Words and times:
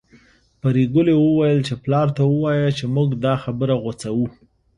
پري 0.61 0.83
ګلې 0.93 1.13
وويل 1.19 1.59
چې 1.67 1.73
پلار 1.83 2.07
ته 2.17 2.21
ووايه 2.29 2.69
چې 2.77 2.85
موږ 2.95 3.09
دا 3.23 3.33
خبره 3.43 3.73
غوڅوو 3.83 4.25